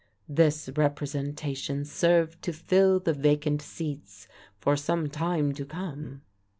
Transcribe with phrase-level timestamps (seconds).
[0.27, 4.27] This representation served to fill the vacant seats
[4.57, 6.23] for some time to come.